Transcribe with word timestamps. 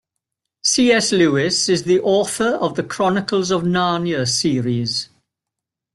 C.S. 0.63 1.11
Lewis 1.11 1.69
is 1.69 1.83
the 1.83 1.99
author 1.99 2.55
of 2.55 2.73
The 2.73 2.81
Chronicles 2.81 3.51
of 3.51 3.61
Narnia 3.61 4.27
series. 4.27 5.09